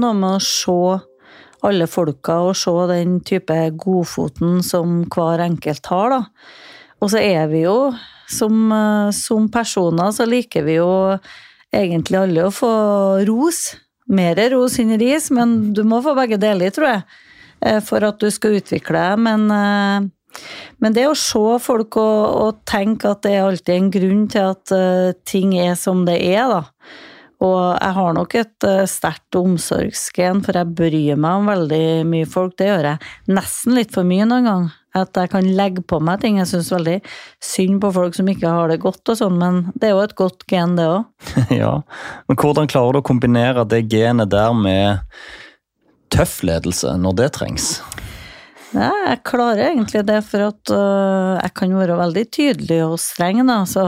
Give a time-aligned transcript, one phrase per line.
[0.00, 0.78] noe med å se
[1.66, 6.20] alle folka og se den type godfoten som hver enkelt har, da.
[7.02, 7.92] Og så er vi jo,
[8.28, 11.18] som, eh, som personer, så liker vi jo
[11.74, 12.72] egentlig alle å få
[13.28, 13.76] ros.
[14.08, 17.02] Mer ros enn ris, men du må få begge deler, tror jeg.
[17.62, 19.18] eh, For at du skal utvikle deg.
[19.18, 20.08] Men, eh,
[20.80, 24.52] men det å se folk og, og tenke at det er alltid en grunn til
[24.52, 26.62] at ting er som det er, da.
[27.44, 32.28] Og jeg har nok et eh, sterkt omsorgsgen, for jeg bryr meg om veldig mye
[32.30, 32.54] folk.
[32.56, 34.68] Det gjør jeg nesten litt for mye noen gang.
[34.96, 36.38] At jeg kan legge på meg ting.
[36.40, 36.96] Jeg syns veldig
[37.44, 40.16] synd på folk som ikke har det godt og sånn, men det er jo et
[40.16, 41.04] godt gen, det òg.
[41.60, 41.74] ja.
[42.30, 45.04] Men hvordan klarer du å kombinere det genet der med
[46.14, 47.74] tøff ledelse, når det trengs?
[48.74, 53.44] Ja, jeg klarer egentlig det, for at uh, jeg kan være veldig tydelig og streng.
[53.46, 53.60] Da.
[53.68, 53.84] Så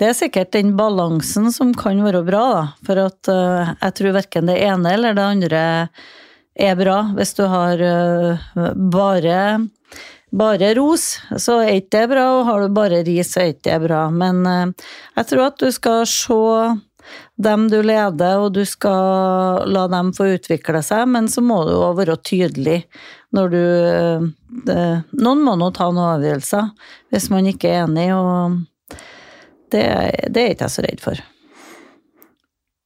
[0.00, 2.64] det er sikkert den balansen som kan være bra, da.
[2.86, 5.64] For at uh, jeg tror verken det ene eller det andre
[6.54, 6.96] er bra.
[7.18, 9.38] Hvis du har uh, bare
[10.34, 13.68] bare ros, så er ikke det bra, og har du bare ris, så er ikke
[13.68, 14.00] det bra.
[14.10, 16.40] Men jeg tror at du skal se
[17.36, 21.74] dem du leder, og du skal la dem få utvikle seg, men så må du
[21.76, 22.82] òg være tydelig
[23.34, 23.62] når du
[24.68, 24.80] det,
[25.18, 26.70] Noen må nå ta noen avgjørelser
[27.10, 28.60] hvis man ikke er enig, og
[29.74, 29.82] det,
[30.30, 31.24] det er ikke jeg så redd for.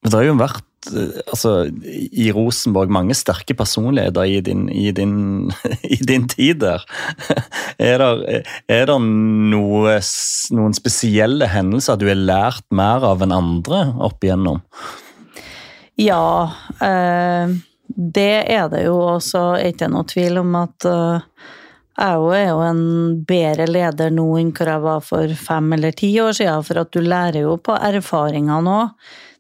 [0.08, 1.53] Det har jo vært altså,
[1.93, 5.51] i Rosenborg mange sterke personligheter i din, i din,
[5.97, 6.85] i din tid der.
[7.79, 9.93] Er det, er det noe,
[10.57, 14.59] noen spesielle hendelser du har lært mer av enn andre opp igjennom?
[15.98, 16.51] Ja,
[16.83, 17.55] eh,
[17.86, 19.45] det er det jo også.
[19.70, 21.47] Ikke noe tvil om at eh,
[21.98, 22.83] jeg er jo en
[23.27, 26.92] bedre leder nå enn hvor jeg var for fem eller ti år siden, for at
[26.95, 28.79] du lærer jo på erfaringer nå.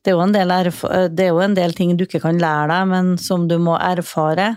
[0.08, 3.16] Det er, del det er jo en del ting du ikke kan lære deg, men
[3.20, 4.54] som du må erfare.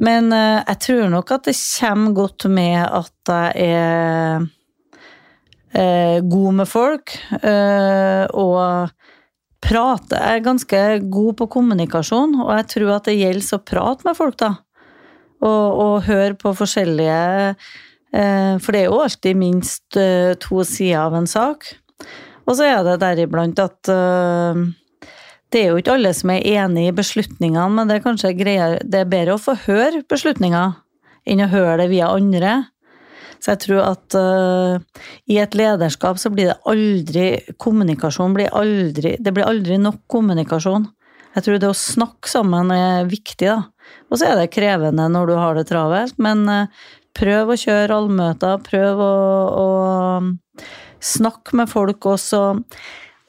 [0.00, 4.46] Men eh, jeg tror nok at det kommer godt med at jeg er
[5.74, 8.96] eh, god med folk, eh, og
[9.60, 10.78] prate Jeg er ganske
[11.12, 14.54] god på kommunikasjon, og jeg tror at det gjelder å prate med folk, da.
[15.40, 17.54] Og, og høre på forskjellige
[18.12, 19.96] For det er jo alltid minst
[20.44, 21.68] to sider av en sak.
[22.50, 23.90] Og så er det deriblant at
[25.50, 28.76] det er jo ikke alle som er enig i beslutningene, men det er kanskje greier,
[28.86, 30.76] det er bedre å få høre beslutninger
[31.30, 32.52] enn å høre det via andre.
[33.40, 35.02] Så jeg tror at uh,
[35.32, 40.84] i et lederskap så blir det aldri Kommunikasjon blir aldri Det blir aldri nok kommunikasjon.
[41.32, 43.62] Jeg tror det å snakke sammen er viktig, da.
[44.10, 46.84] Og så er det krevende når du har det travelt, men uh,
[47.16, 49.14] prøv å kjøre allmøter, prøv å,
[49.56, 49.68] å
[51.00, 52.42] snakke med folk også.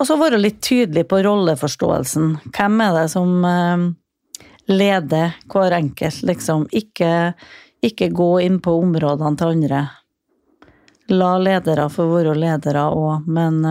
[0.02, 2.36] Og så være litt tydelig på rolleforståelsen.
[2.56, 3.88] Hvem er det som uh,
[4.72, 6.68] leder hver enkelt, liksom?
[6.76, 7.34] Ikke,
[7.86, 9.88] ikke gå inn på områdene til andre
[11.12, 13.62] la ledere få være ledere òg, men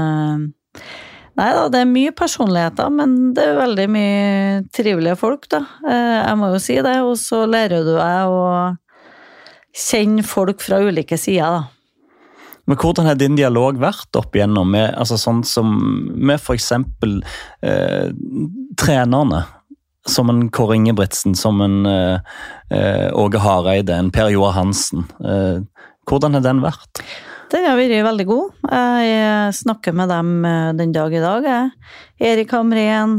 [1.39, 5.61] Nei da, det er mye personligheter, men det er veldig mye trivelige folk, da.
[5.87, 6.97] Jeg må jo si det.
[7.07, 8.43] Og så lærer du deg å
[9.73, 11.80] kjenne folk fra ulike sider, da.
[12.71, 15.73] Men hvordan har din dialog vært opp igjennom med altså sånn som
[16.15, 16.69] med f.eks.
[17.67, 18.13] Eh,
[18.79, 19.41] trenerne?
[20.07, 25.03] Som en Kåre Ingebrigtsen, som en eh, Åge Hareide, en Per Joar Hansen.
[25.19, 25.59] Eh,
[26.07, 27.03] hvordan har den vært?
[27.51, 28.71] Den har vært veldig god.
[29.03, 30.31] Jeg snakker med dem
[30.79, 31.51] den dag i dag.
[32.23, 33.19] Erik Hamren.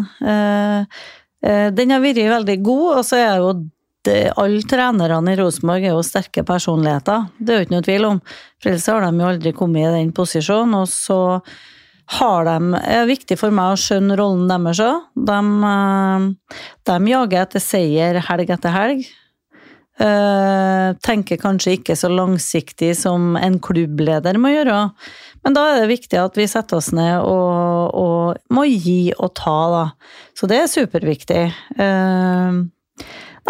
[1.44, 3.51] Den har vært veldig god, og så er jo
[4.09, 7.28] alle trenerne i Rosenborg er jo sterke personligheter.
[7.38, 8.22] Det er jo ikke noe tvil om.
[8.61, 10.73] For ellers har de jo aldri kommet i den posisjonen.
[10.79, 11.20] Og så
[12.17, 15.08] har de er viktig for meg å skjønne rollen deres òg.
[15.16, 15.40] De,
[16.90, 19.09] de jager etter seier helg etter helg.
[20.02, 24.78] Uh, tenker kanskje ikke så langsiktig som en klubbleder må gjøre.
[25.46, 29.34] Men da er det viktig at vi setter oss ned og, og må gi og
[29.37, 29.84] ta, da.
[30.37, 31.43] Så det er superviktig.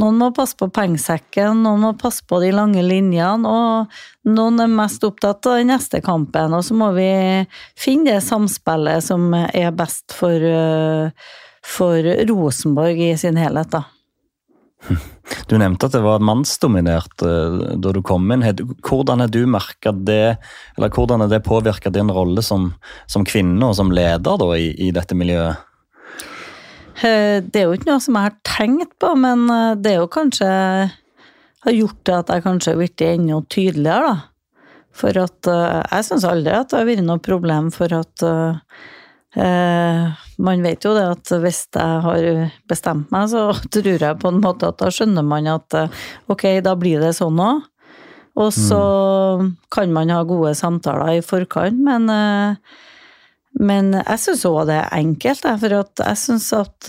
[0.00, 4.70] Noen må passe på pengesekken, noen må passe på de lange linjene, og noen er
[4.72, 6.54] mest opptatt av den neste kampen.
[6.56, 7.10] Og så må vi
[7.76, 10.48] finne det samspillet som er best for,
[11.60, 13.84] for Rosenborg i sin helhet, da.
[15.48, 18.44] Du nevnte at det var mannsdominert uh, da du kom inn.
[18.84, 20.38] Hvordan har du merka det,
[20.76, 22.72] eller hvordan har det påvirka din rolle som,
[23.10, 25.62] som, kvinne og som leder da, i, i, dette miljøet?
[27.02, 30.02] Eh, det er jo ikke noe som jeg har tenkt på, men eh, det er
[30.02, 30.50] jo kanskje
[31.62, 34.28] har gjort at jeg kanskje har blitt enda tydeligere, da.
[34.92, 38.24] For at jeg syns aldri at det har vært noe problem for at
[39.32, 40.08] Eh,
[40.42, 42.28] man vet jo det at hvis jeg har
[42.70, 46.00] bestemt meg, så tror jeg på en måte at da skjønner man at eh,
[46.32, 47.68] ok, da blir det sånn òg.
[48.40, 48.80] Og så
[49.42, 49.48] mm.
[49.74, 52.56] kan man ha gode samtaler i forkant, men, eh,
[53.60, 56.88] men jeg syns òg det er enkelt, for jeg syns at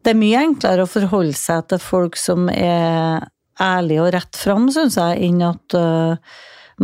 [0.00, 3.24] det er mye enklere å forholde seg til folk som er
[3.60, 5.76] ærlige og rett fram, syns jeg, enn at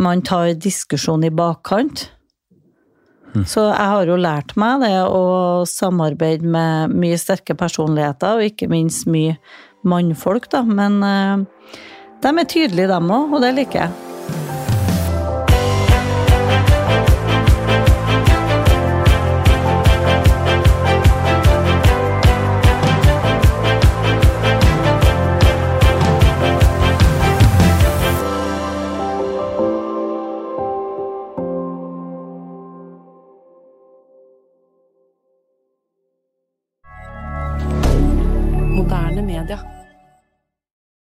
[0.01, 2.07] man tar diskusjon i bakkant.
[3.45, 8.71] Så jeg har jo lært meg det å samarbeide med mye sterke personligheter, og ikke
[8.71, 9.37] minst mye
[9.87, 10.63] mannfolk, da.
[10.65, 11.73] Men uh,
[12.23, 14.06] de er tydelige, dem òg, og det liker jeg.